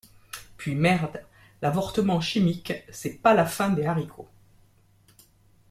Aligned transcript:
Puis 0.57 0.73
merde, 0.73 1.21
l’avortement 1.61 2.21
chimique, 2.21 2.73
c’est 2.89 3.21
pas 3.21 3.35
la 3.35 3.45
fin 3.45 3.69
des 3.69 3.85
haricots! 3.85 4.31